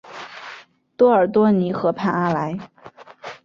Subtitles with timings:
[0.97, 2.57] 多尔多尼河畔阿莱。